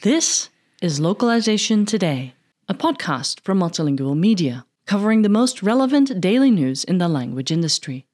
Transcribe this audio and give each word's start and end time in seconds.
This 0.00 0.48
is 0.80 1.00
Localization 1.00 1.84
Today, 1.84 2.32
a 2.66 2.72
podcast 2.72 3.40
from 3.40 3.60
Multilingual 3.60 4.16
Media, 4.16 4.64
covering 4.86 5.20
the 5.20 5.28
most 5.28 5.62
relevant 5.62 6.18
daily 6.18 6.50
news 6.50 6.82
in 6.82 6.96
the 6.96 7.08
language 7.08 7.52
industry. 7.52 8.06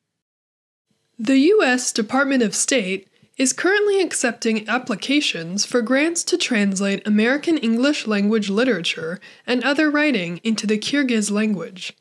The 1.20 1.38
U.S. 1.38 1.92
Department 1.92 2.42
of 2.42 2.56
State 2.56 3.06
is 3.36 3.52
currently 3.52 4.00
accepting 4.00 4.68
applications 4.68 5.64
for 5.64 5.82
grants 5.82 6.24
to 6.24 6.36
translate 6.36 7.06
American 7.06 7.58
English 7.58 8.08
language 8.08 8.50
literature 8.50 9.20
and 9.46 9.62
other 9.62 9.88
writing 9.88 10.40
into 10.42 10.66
the 10.66 10.78
Kyrgyz 10.78 11.30
language. 11.30 11.96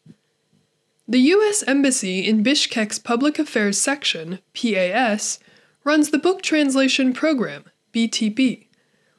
The 1.12 1.20
U.S. 1.20 1.62
Embassy 1.68 2.26
in 2.26 2.42
Bishkek's 2.42 2.98
Public 2.98 3.38
Affairs 3.38 3.82
Section, 3.82 4.40
PAS, 4.54 5.40
runs 5.84 6.10
the 6.10 6.18
Book 6.18 6.42
Translation 6.42 7.12
Program, 7.12 7.66
BTP, 7.94 8.68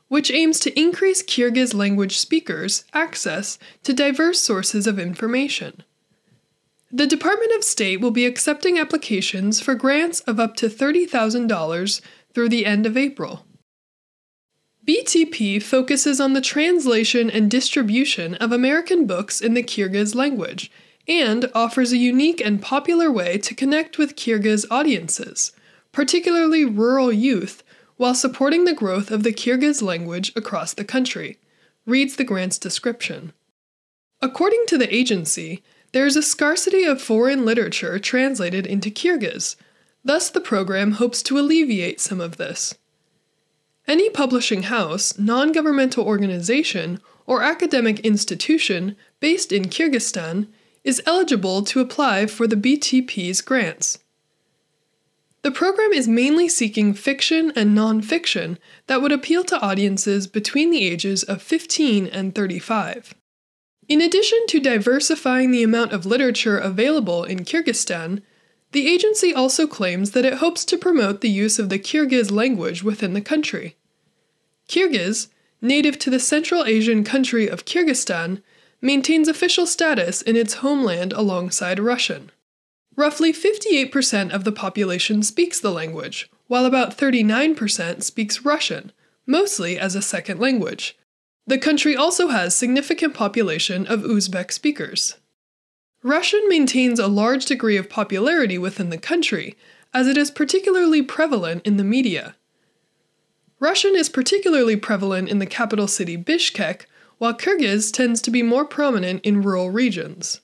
which 0.08 0.30
aims 0.30 0.58
to 0.60 0.80
increase 0.80 1.22
Kyrgyz 1.22 1.74
language 1.74 2.16
speakers' 2.16 2.86
access 2.94 3.58
to 3.82 3.92
diverse 3.92 4.40
sources 4.40 4.86
of 4.86 4.98
information. 4.98 5.82
The 6.90 7.06
Department 7.06 7.52
of 7.54 7.62
State 7.62 8.00
will 8.00 8.10
be 8.10 8.24
accepting 8.24 8.78
applications 8.78 9.60
for 9.60 9.74
grants 9.74 10.20
of 10.20 10.40
up 10.40 10.56
to 10.56 10.70
$30,000 10.70 12.00
through 12.32 12.48
the 12.48 12.64
end 12.64 12.86
of 12.86 12.96
April. 12.96 13.44
BTP 14.88 15.62
focuses 15.62 16.22
on 16.22 16.32
the 16.32 16.40
translation 16.40 17.30
and 17.30 17.50
distribution 17.50 18.34
of 18.36 18.50
American 18.50 19.06
books 19.06 19.42
in 19.42 19.52
the 19.52 19.62
Kyrgyz 19.62 20.14
language 20.14 20.70
and 21.20 21.50
offers 21.54 21.92
a 21.92 21.98
unique 21.98 22.40
and 22.40 22.62
popular 22.62 23.12
way 23.12 23.36
to 23.36 23.54
connect 23.54 23.98
with 23.98 24.16
Kyrgyz 24.16 24.64
audiences, 24.70 25.52
particularly 25.92 26.64
rural 26.64 27.12
youth, 27.12 27.62
while 27.98 28.14
supporting 28.14 28.64
the 28.64 28.72
growth 28.72 29.10
of 29.10 29.22
the 29.22 29.32
Kyrgyz 29.32 29.82
language 29.82 30.32
across 30.34 30.72
the 30.72 30.84
country, 30.84 31.38
reads 31.84 32.16
the 32.16 32.24
grant's 32.24 32.58
description. 32.58 33.34
According 34.22 34.64
to 34.68 34.78
the 34.78 34.92
agency, 34.94 35.62
there 35.92 36.06
is 36.06 36.16
a 36.16 36.22
scarcity 36.22 36.84
of 36.84 37.02
foreign 37.02 37.44
literature 37.44 37.98
translated 37.98 38.66
into 38.66 38.90
Kyrgyz, 38.90 39.56
thus, 40.02 40.30
the 40.30 40.40
program 40.40 40.92
hopes 40.92 41.22
to 41.24 41.38
alleviate 41.38 42.00
some 42.00 42.22
of 42.22 42.38
this. 42.38 42.74
Any 43.86 44.08
publishing 44.08 44.62
house, 44.62 45.18
non 45.18 45.52
governmental 45.52 46.06
organization, 46.06 47.00
or 47.26 47.42
academic 47.42 48.00
institution 48.00 48.96
based 49.20 49.52
in 49.52 49.64
Kyrgyzstan 49.64 50.46
is 50.84 51.02
eligible 51.06 51.62
to 51.62 51.80
apply 51.80 52.26
for 52.26 52.46
the 52.46 52.56
BTP's 52.56 53.40
grants. 53.40 53.98
The 55.42 55.50
program 55.50 55.92
is 55.92 56.06
mainly 56.06 56.48
seeking 56.48 56.94
fiction 56.94 57.52
and 57.56 57.76
nonfiction 57.76 58.58
that 58.86 59.02
would 59.02 59.10
appeal 59.10 59.42
to 59.44 59.60
audiences 59.60 60.28
between 60.28 60.70
the 60.70 60.86
ages 60.86 61.24
of 61.24 61.42
15 61.42 62.06
and 62.06 62.34
35. 62.34 63.14
In 63.88 64.00
addition 64.00 64.38
to 64.48 64.60
diversifying 64.60 65.50
the 65.50 65.64
amount 65.64 65.92
of 65.92 66.06
literature 66.06 66.58
available 66.58 67.24
in 67.24 67.40
Kyrgyzstan, 67.40 68.22
the 68.70 68.88
agency 68.88 69.34
also 69.34 69.66
claims 69.66 70.12
that 70.12 70.24
it 70.24 70.34
hopes 70.34 70.64
to 70.64 70.78
promote 70.78 71.20
the 71.20 71.28
use 71.28 71.58
of 71.58 71.68
the 71.68 71.78
Kyrgyz 71.78 72.30
language 72.30 72.84
within 72.84 73.12
the 73.12 73.20
country. 73.20 73.76
Kyrgyz, 74.68 75.28
native 75.60 75.98
to 75.98 76.10
the 76.10 76.20
Central 76.20 76.64
Asian 76.64 77.02
country 77.02 77.48
of 77.48 77.64
Kyrgyzstan, 77.64 78.42
maintains 78.82 79.28
official 79.28 79.66
status 79.66 80.20
in 80.20 80.36
its 80.36 80.54
homeland 80.54 81.12
alongside 81.12 81.78
Russian. 81.78 82.30
Roughly 82.96 83.32
58% 83.32 84.32
of 84.32 84.44
the 84.44 84.52
population 84.52 85.22
speaks 85.22 85.58
the 85.58 85.70
language, 85.70 86.28
while 86.48 86.66
about 86.66 86.98
39% 86.98 88.02
speaks 88.02 88.44
Russian, 88.44 88.92
mostly 89.26 89.78
as 89.78 89.94
a 89.94 90.02
second 90.02 90.40
language. 90.40 90.98
The 91.46 91.58
country 91.58 91.96
also 91.96 92.28
has 92.28 92.54
significant 92.54 93.14
population 93.14 93.86
of 93.86 94.00
Uzbek 94.00 94.52
speakers. 94.52 95.16
Russian 96.02 96.42
maintains 96.48 96.98
a 96.98 97.06
large 97.06 97.46
degree 97.46 97.76
of 97.76 97.88
popularity 97.88 98.58
within 98.58 98.90
the 98.90 98.98
country, 98.98 99.56
as 99.94 100.08
it 100.08 100.16
is 100.16 100.30
particularly 100.30 101.02
prevalent 101.02 101.64
in 101.64 101.76
the 101.76 101.84
media. 101.84 102.34
Russian 103.60 103.94
is 103.94 104.08
particularly 104.08 104.76
prevalent 104.76 105.28
in 105.28 105.38
the 105.38 105.46
capital 105.46 105.86
city 105.86 106.18
Bishkek, 106.18 106.86
while 107.22 107.32
Kyrgyz 107.32 107.92
tends 107.92 108.20
to 108.20 108.32
be 108.32 108.42
more 108.42 108.64
prominent 108.64 109.24
in 109.24 109.42
rural 109.42 109.70
regions. 109.70 110.40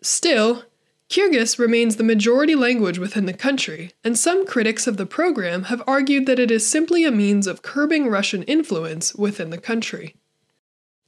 Still, 0.00 0.64
Kyrgyz 1.10 1.58
remains 1.58 1.96
the 1.96 2.02
majority 2.02 2.54
language 2.54 2.98
within 2.98 3.26
the 3.26 3.34
country, 3.34 3.92
and 4.02 4.18
some 4.18 4.46
critics 4.46 4.86
of 4.86 4.96
the 4.96 5.04
program 5.04 5.64
have 5.64 5.82
argued 5.86 6.24
that 6.24 6.38
it 6.38 6.50
is 6.50 6.66
simply 6.66 7.04
a 7.04 7.10
means 7.10 7.46
of 7.46 7.60
curbing 7.60 8.08
Russian 8.08 8.44
influence 8.44 9.14
within 9.14 9.50
the 9.50 9.58
country. 9.58 10.14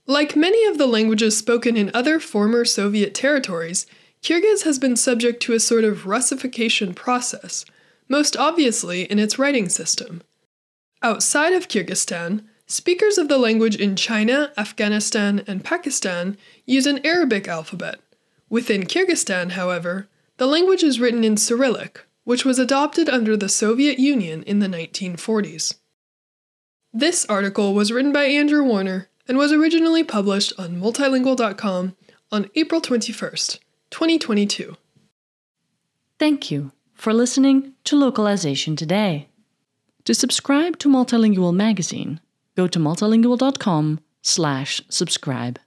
Like 0.05 0.37
many 0.37 0.67
of 0.67 0.77
the 0.77 0.87
languages 0.87 1.39
spoken 1.39 1.75
in 1.75 1.91
other 1.95 2.21
former 2.21 2.67
Soviet 2.67 3.15
territories, 3.15 3.87
Kyrgyz 4.23 4.65
has 4.65 4.79
been 4.79 4.95
subject 4.95 5.43
to 5.45 5.55
a 5.55 5.59
sort 5.59 5.85
of 5.85 6.05
Russification 6.05 6.93
process, 6.93 7.65
most 8.11 8.37
obviously 8.37 9.05
in 9.05 9.19
its 9.19 9.39
writing 9.39 9.71
system. 9.71 10.21
Outside 11.03 11.55
of 11.55 11.67
Kyrgyzstan, 11.67 12.43
Speakers 12.71 13.19
of 13.19 13.27
the 13.27 13.37
language 13.37 13.75
in 13.75 13.97
China, 13.97 14.53
Afghanistan, 14.57 15.43
and 15.49 15.65
Pakistan 15.65 16.39
use 16.67 16.87
an 16.87 17.05
Arabic 17.05 17.49
alphabet. 17.49 17.99
Within 18.49 18.85
Kyrgyzstan, 18.85 19.51
however, 19.51 20.07
the 20.37 20.47
language 20.47 20.85
is 20.85 21.01
written 21.01 21.25
in 21.25 21.37
Cyrillic, 21.37 22.07
which 22.23 22.45
was 22.45 22.61
adopted 22.61 23.09
under 23.09 23.37
the 23.37 23.49
Soviet 23.49 23.99
Union 23.99 24.45
in 24.45 24.61
the 24.61 24.69
1940s. 24.69 25.79
This 26.93 27.25
article 27.25 27.75
was 27.75 27.91
written 27.91 28.13
by 28.13 28.27
Andrew 28.27 28.63
Warner 28.63 29.09
and 29.27 29.37
was 29.37 29.51
originally 29.51 30.05
published 30.05 30.53
on 30.57 30.81
multilingual.com 30.81 31.97
on 32.31 32.51
April 32.55 32.81
21st, 32.81 33.59
2022. 33.91 34.77
Thank 36.21 36.53
you 36.53 36.71
for 36.95 37.13
listening 37.13 37.73
to 37.83 37.97
Localization 37.97 38.77
Today. 38.77 39.27
To 40.05 40.15
subscribe 40.15 40.79
to 40.79 40.89
Multilingual 40.89 41.53
Magazine, 41.53 42.21
go 42.57 42.67
to 42.67 42.79
multilingual.com 42.79 44.01
slash 44.23 44.83
subscribe. 44.89 45.59